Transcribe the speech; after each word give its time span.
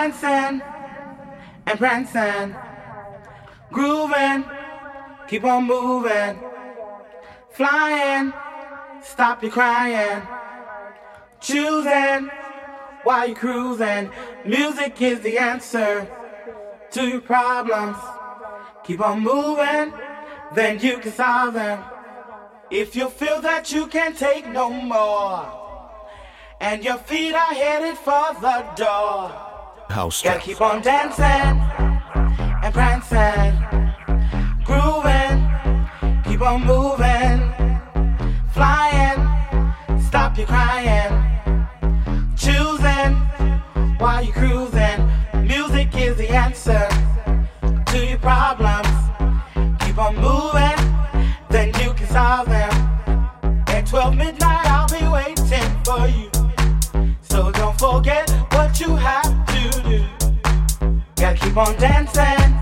dancing 0.00 0.62
and 1.66 1.78
prancing, 1.78 2.56
grooving, 3.70 4.44
keep 5.28 5.44
on 5.44 5.66
moving, 5.66 6.38
flying, 7.50 8.32
stop 9.02 9.42
your 9.42 9.52
crying, 9.52 10.22
choosing 11.38 12.30
while 13.02 13.26
you're 13.28 13.36
cruising. 13.36 14.10
Music 14.46 15.02
is 15.02 15.20
the 15.20 15.36
answer 15.36 16.08
to 16.92 17.06
your 17.06 17.20
problems. 17.20 17.98
Keep 18.84 19.02
on 19.02 19.20
moving, 19.20 19.92
then 20.54 20.80
you 20.80 20.96
can 20.96 21.12
solve 21.12 21.52
them. 21.52 21.84
If 22.70 22.96
you 22.96 23.10
feel 23.10 23.42
that 23.42 23.70
you 23.70 23.86
can't 23.86 24.16
take 24.16 24.48
no 24.48 24.70
more 24.70 25.44
and 26.58 26.82
your 26.82 26.96
feet 26.96 27.34
are 27.34 27.52
headed 27.52 27.98
for 27.98 28.28
the 28.40 28.64
door. 28.76 29.49
House 29.90 30.22
Gotta 30.22 30.40
keep 30.40 30.60
on 30.60 30.82
dancing 30.82 31.20
and 32.62 32.74
prancing, 32.74 33.54
grooving, 34.64 36.22
keep 36.24 36.40
on 36.40 36.64
moving, 36.64 37.40
flying, 38.52 40.00
stop 40.00 40.38
your 40.38 40.46
crying, 40.46 41.12
choosing 42.36 43.16
while 43.98 44.22
you're 44.22 44.32
cruising. 44.32 45.10
Music 45.46 45.88
is 45.96 46.16
the 46.16 46.28
answer 46.28 46.88
to 47.86 48.06
your 48.06 48.18
problems. 48.18 48.88
Keep 49.80 49.98
on 49.98 50.14
moving, 50.16 50.80
then 51.48 51.68
you 51.82 51.92
can 51.94 52.06
solve 52.08 52.46
them. 52.48 52.70
At 53.66 53.86
12 53.86 54.16
midnight, 54.16 54.66
I'll 54.66 54.88
be 54.88 55.06
waiting 55.08 55.84
for 55.84 56.06
you. 56.06 56.30
So 57.22 57.50
don't 57.50 57.78
forget 57.78 58.30
what 58.52 58.78
you 58.78 58.94
have 58.94 59.24
to 59.24 59.30
do. 59.30 59.39
Gotta 59.39 59.39
keep 61.40 61.56
on 61.56 61.74
dancing 61.76 62.59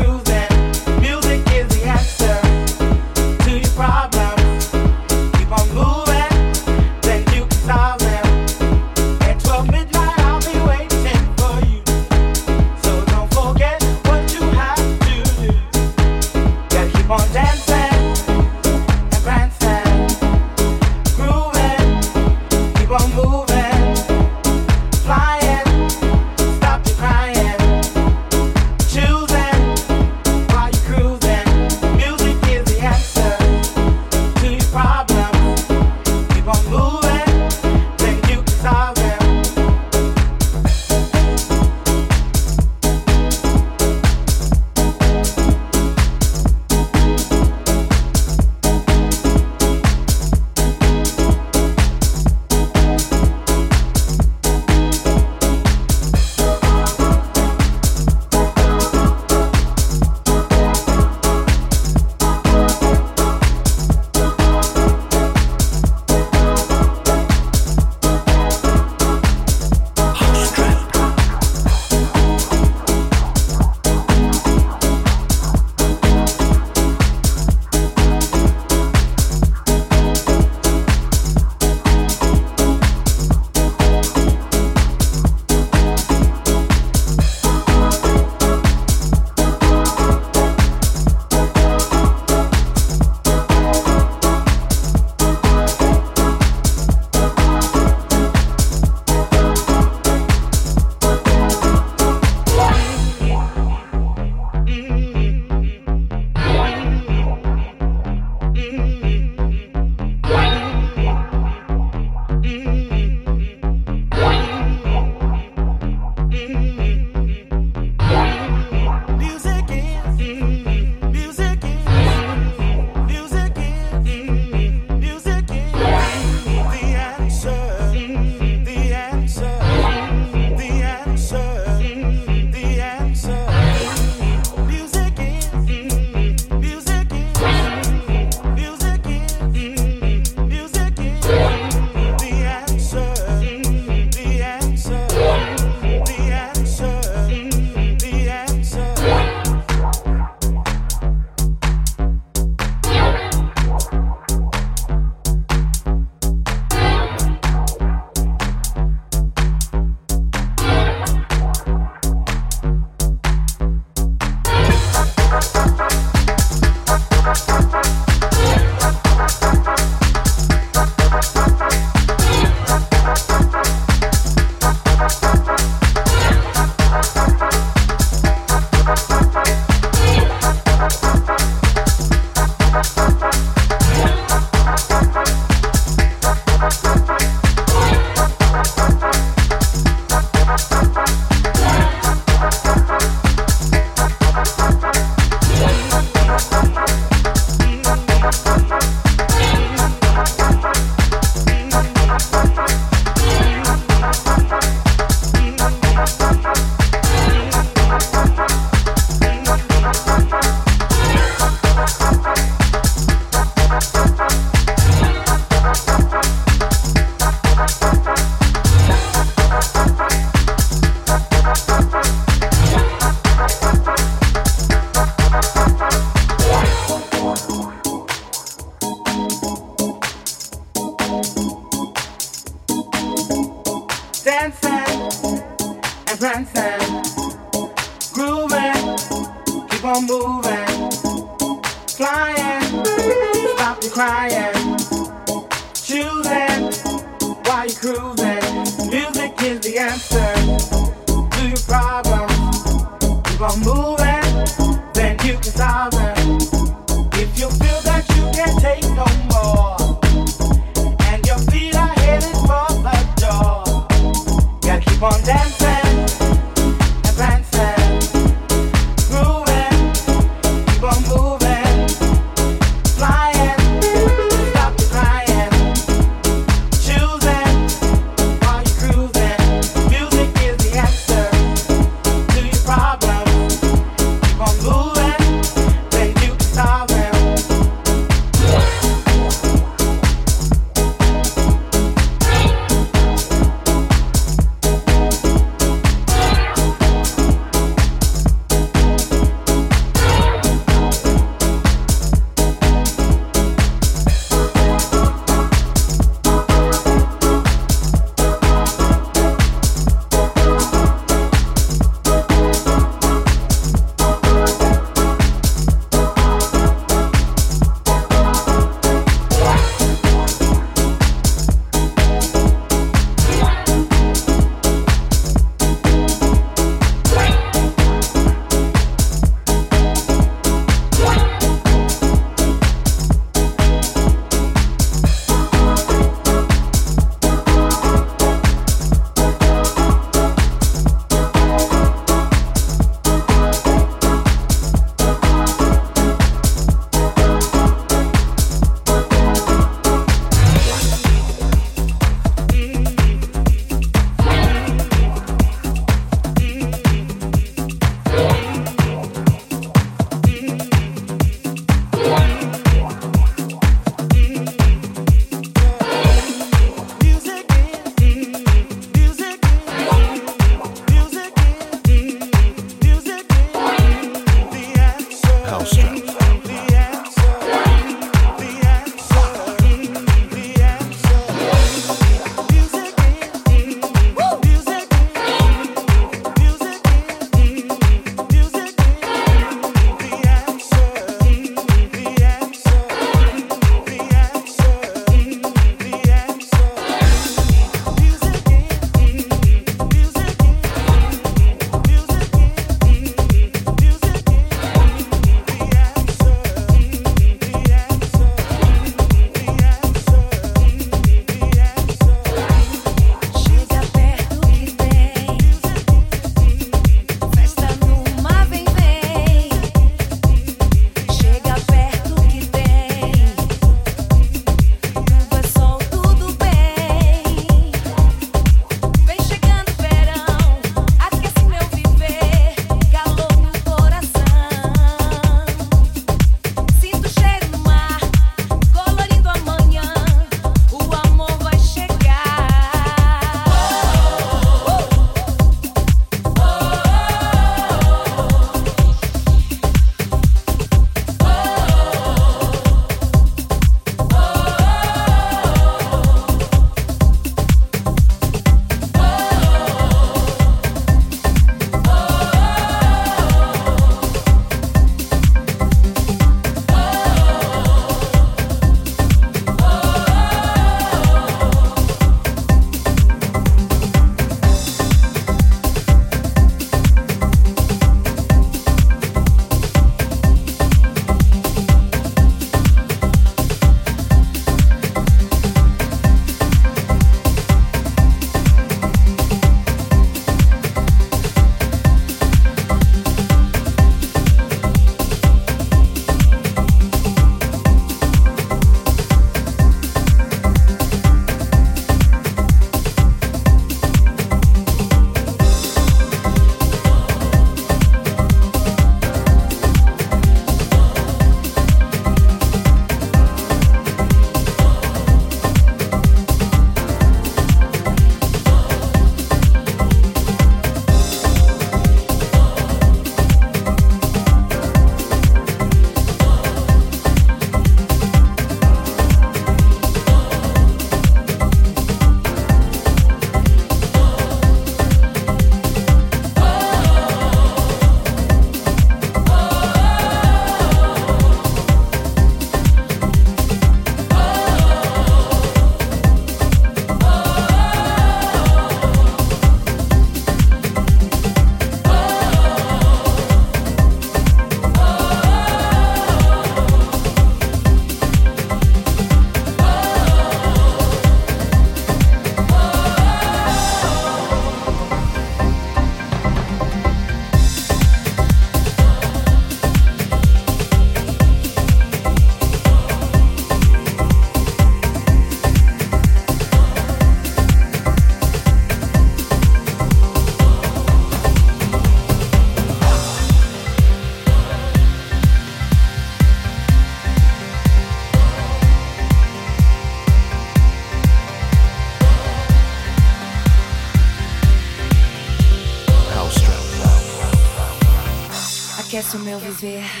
ver. 599.61 600.00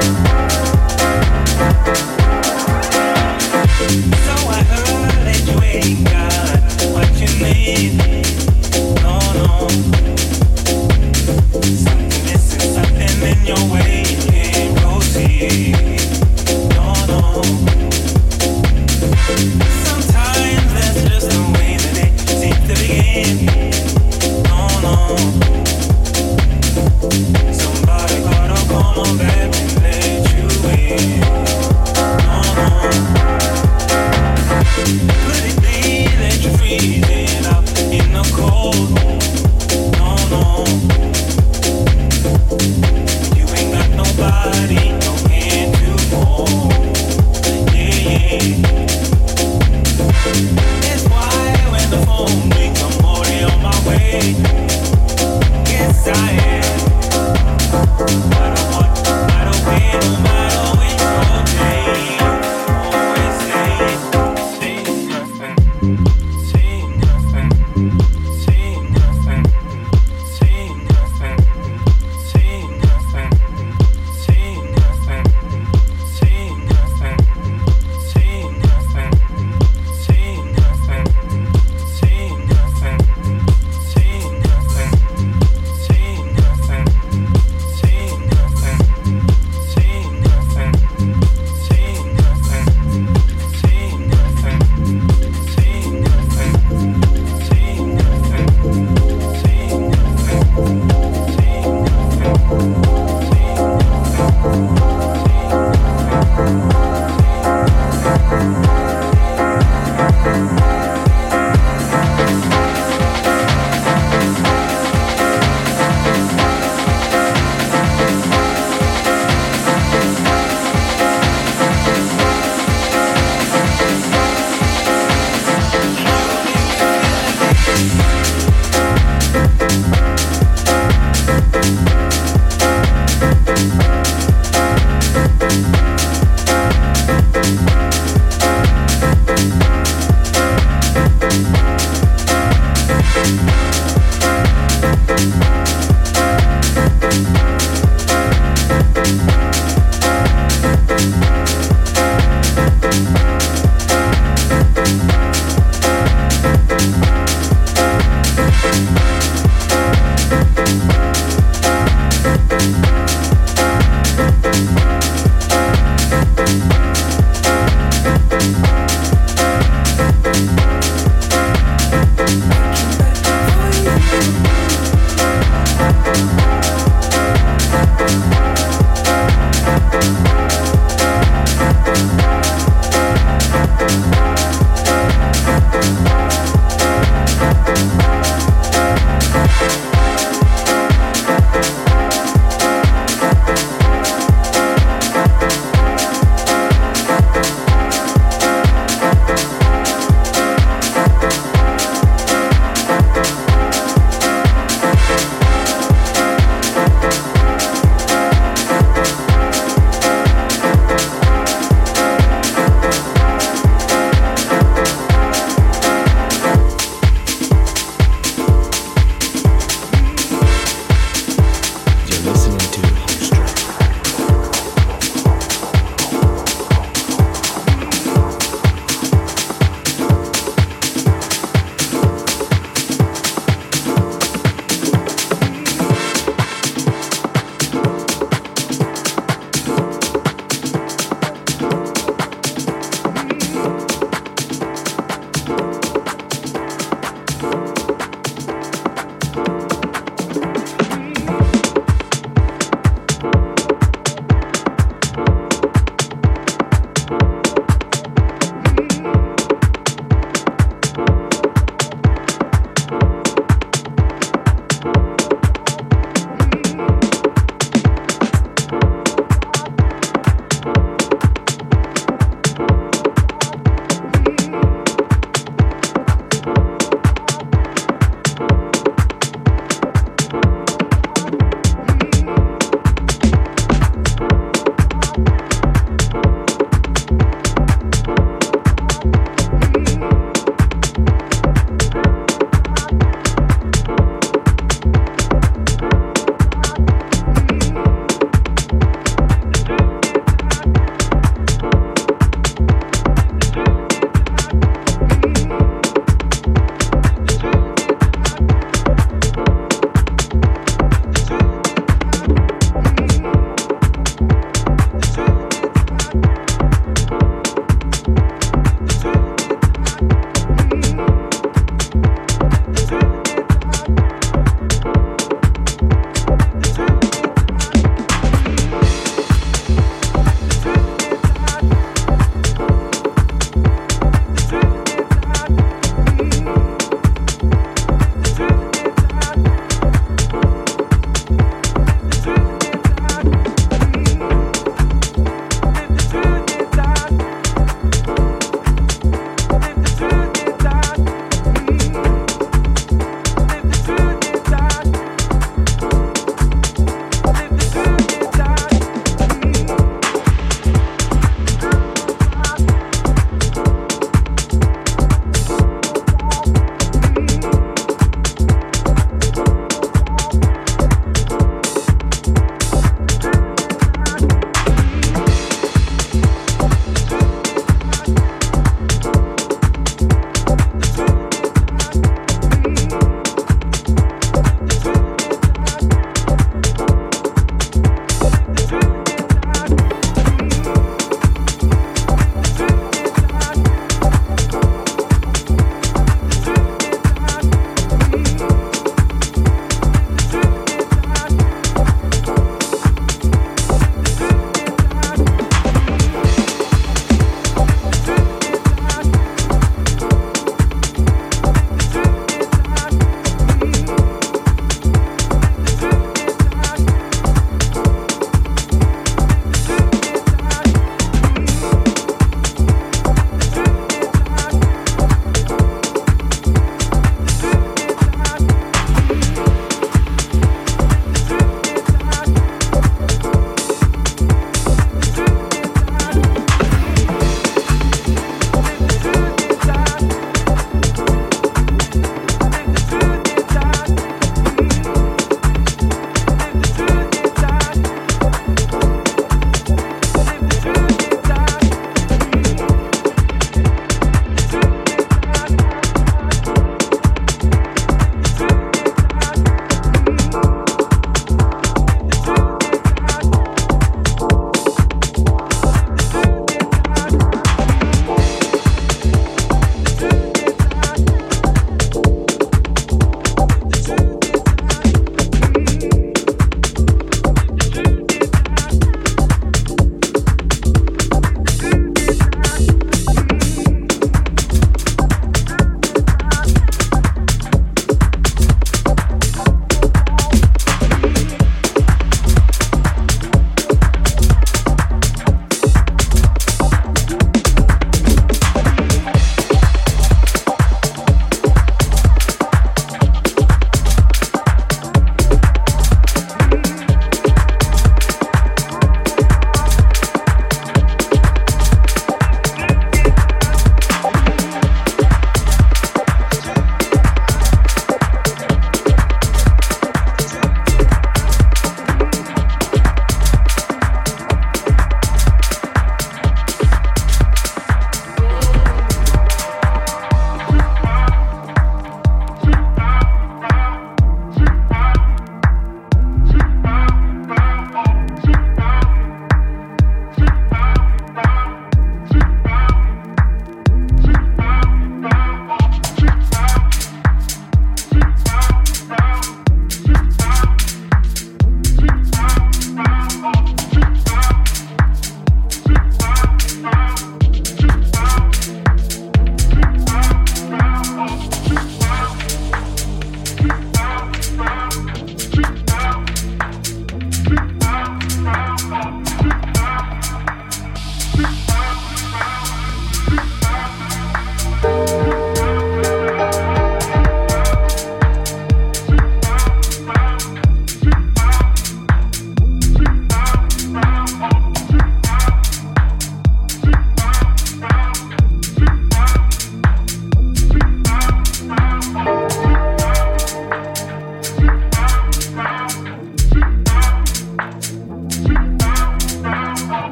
Your 0.00 0.37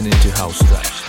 listening 0.00 0.32
to 0.32 0.38
Housetrap. 0.38 0.99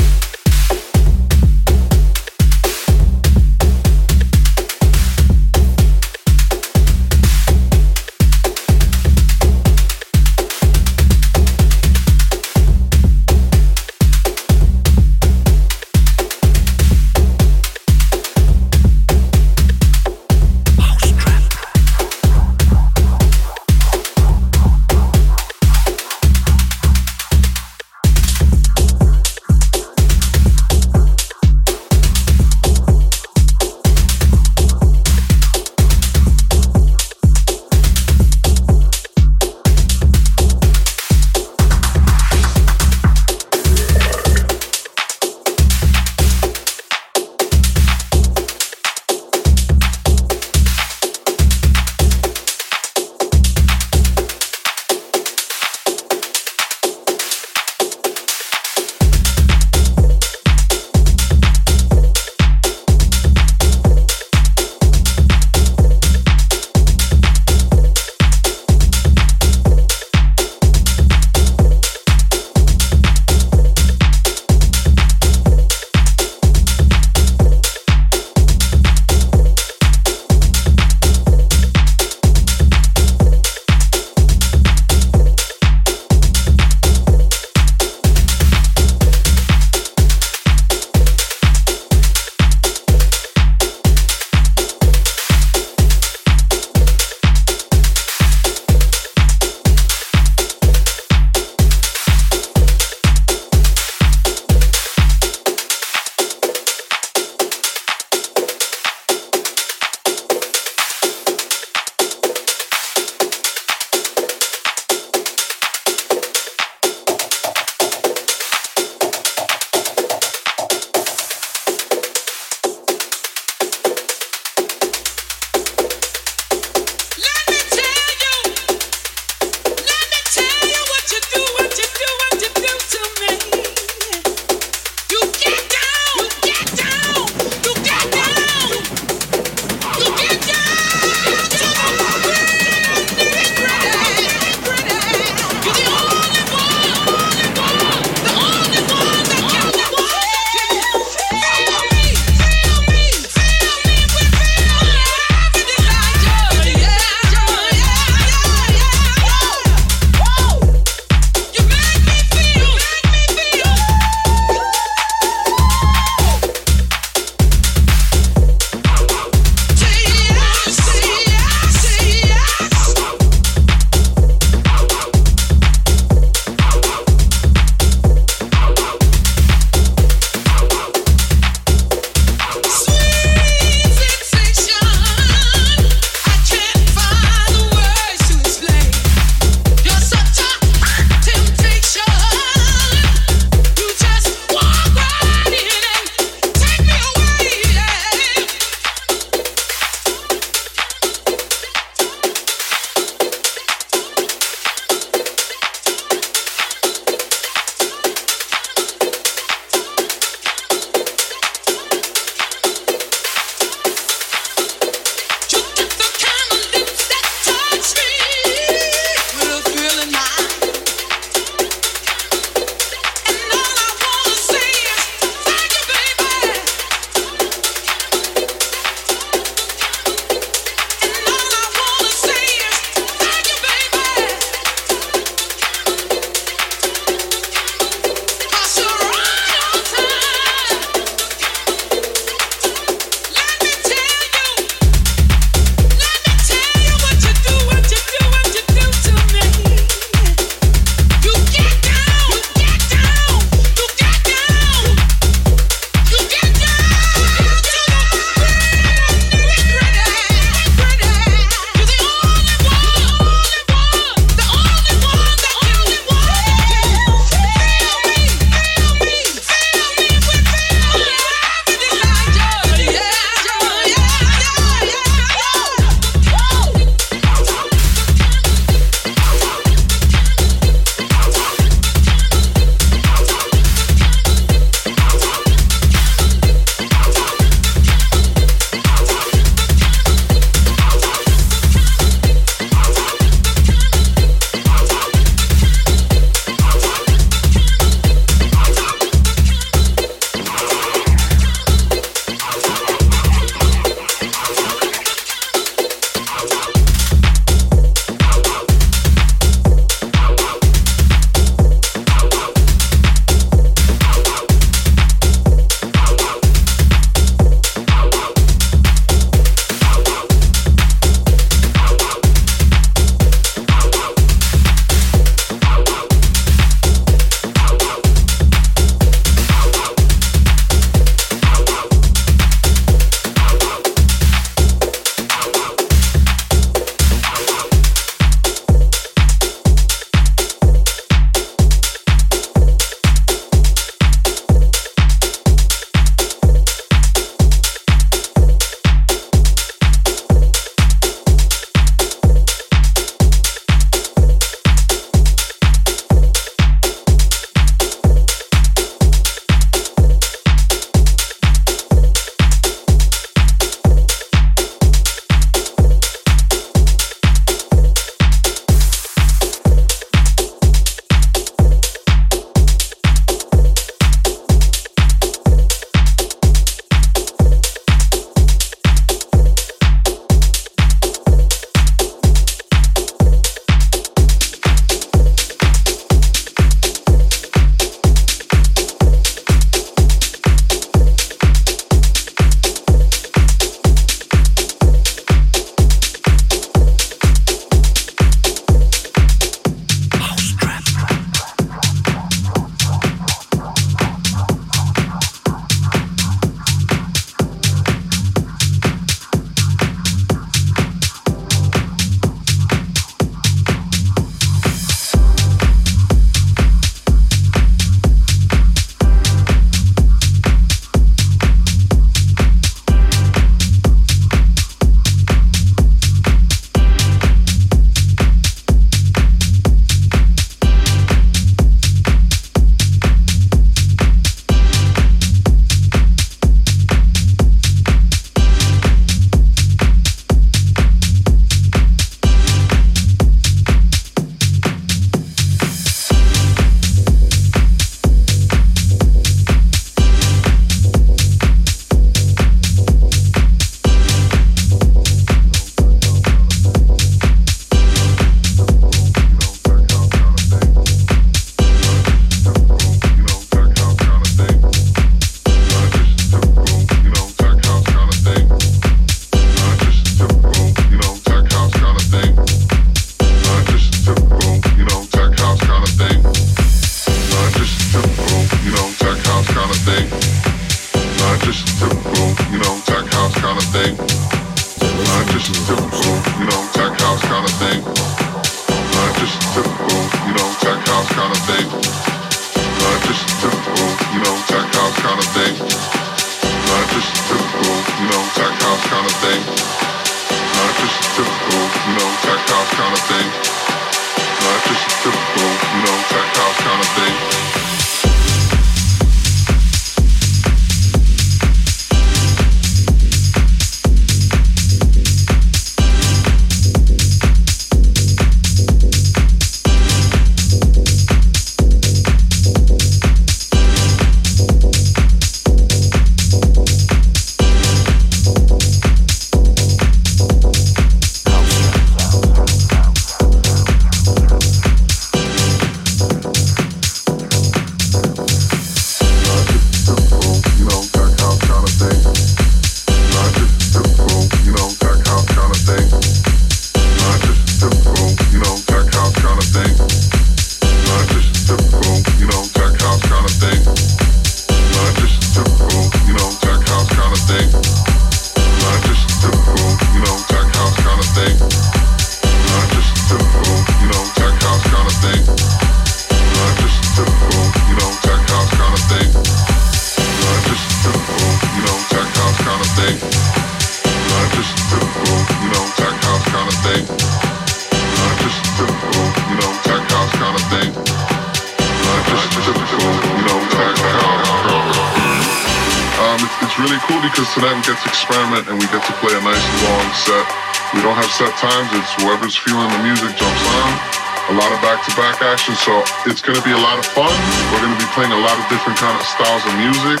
Lot 596.72 596.80
of 596.80 596.88
fun. 596.96 597.12
We're 597.52 597.60
going 597.60 597.76
to 597.76 597.82
be 597.84 597.90
playing 597.92 598.16
a 598.16 598.22
lot 598.24 598.32
of 598.32 598.48
different 598.48 598.80
kind 598.80 598.96
of 598.96 599.04
styles 599.04 599.44
of 599.44 599.52
music. 599.60 600.00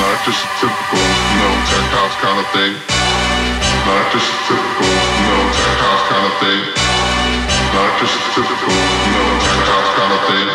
Not 0.00 0.16
just 0.24 0.40
a 0.40 0.50
typical, 0.64 0.96
you 0.96 1.38
know, 1.44 1.52
tech 1.68 1.88
house 1.92 2.16
kind 2.24 2.38
of 2.40 2.48
thing. 2.56 2.72
Not 3.84 4.04
just 4.16 4.32
a 4.32 4.38
typical, 4.48 4.88
you 4.88 5.28
know, 5.28 5.44
tech 5.52 5.76
house 5.76 6.04
kind 6.08 6.24
of 6.24 6.34
thing. 6.40 6.62
Not 7.68 7.92
just 8.00 8.16
a 8.16 8.28
typical, 8.32 8.72
you 8.72 9.12
know, 9.12 9.28
tech 9.44 9.60
house 9.68 9.92
kind 9.92 10.12
of 10.16 10.22
thing. 10.24 10.48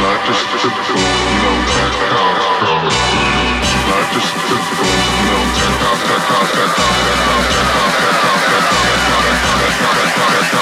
Not 0.00 0.18
just 0.24 0.40
a 0.40 0.56
typical, 0.56 0.96
you 0.96 1.40
know, 1.44 1.56
tech 1.76 1.92
house 1.92 2.48
kind 2.64 2.84
of 2.88 2.96
thing. 2.96 3.28
Not 3.92 4.04
just 4.08 4.30
a 4.32 4.40
typical, 4.40 4.88
you 4.88 5.26
know, 5.28 5.42
tech 5.52 5.76
house, 5.84 6.00
tech 6.00 6.24
house, 6.32 6.48
tech 6.48 6.72
house, 6.80 6.96
tech 6.96 7.20
house, 7.28 7.48
tech 7.52 7.68
house, 7.76 7.96
tech 8.00 8.16
house, 8.24 8.40
tech 8.40 8.64
house, 8.64 8.88
tech 8.88 9.04
house, 9.12 9.36
tech 9.52 9.76
house, 9.84 10.32
tech 10.32 10.48
house. 10.48 10.61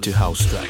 into 0.00 0.16
Housetrap. 0.16 0.69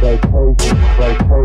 vacation, 0.00 0.30
oh, 0.32 0.52
vacation, 0.52 1.27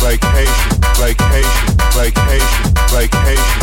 vacation, 0.00 0.80
vacation, 0.96 1.76
vacation, 1.94 2.74
vacation, 2.92 3.56